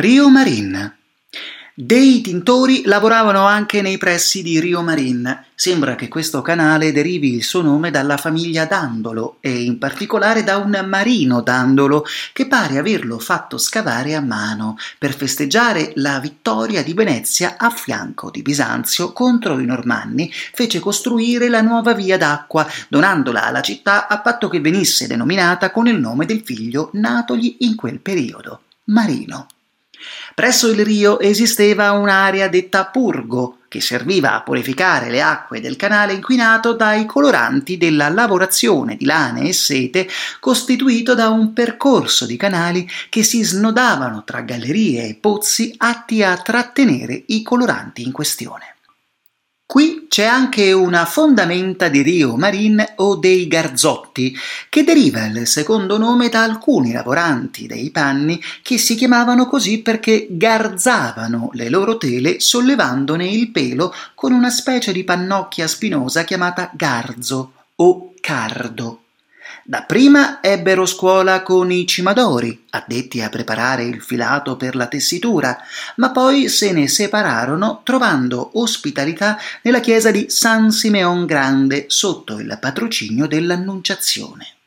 [0.00, 0.94] Rio Marin.
[1.74, 5.46] Dei tintori lavoravano anche nei pressi di Rio Marin.
[5.56, 10.58] Sembra che questo canale derivi il suo nome dalla famiglia Dandolo e in particolare da
[10.58, 16.94] un marino Dandolo che pare averlo fatto scavare a mano per festeggiare la vittoria di
[16.94, 23.46] Venezia a fianco di Bisanzio contro i Normanni, fece costruire la nuova via d'acqua, donandola
[23.46, 27.98] alla città a patto che venisse denominata con il nome del figlio natogli in quel
[27.98, 29.48] periodo, Marino.
[30.34, 36.14] Presso il rio esisteva un'area detta purgo, che serviva a purificare le acque del canale
[36.14, 40.08] inquinato dai coloranti della lavorazione di lane e sete,
[40.40, 46.36] costituito da un percorso di canali che si snodavano tra gallerie e pozzi atti a
[46.36, 48.77] trattenere i coloranti in questione.
[49.70, 54.34] Qui c'è anche una fondamenta di Rio Marin o dei Garzotti,
[54.70, 60.26] che deriva il secondo nome da alcuni lavoranti dei panni che si chiamavano così perché
[60.30, 67.52] garzavano le loro tele sollevandone il pelo con una specie di pannocchia spinosa chiamata garzo
[67.76, 69.07] o cardo.
[69.70, 75.58] Dapprima ebbero scuola con i cimadori, addetti a preparare il filato per la tessitura,
[75.96, 82.56] ma poi se ne separarono trovando ospitalità nella chiesa di San Simeon Grande sotto il
[82.58, 84.57] patrocinio dell'Annunciazione.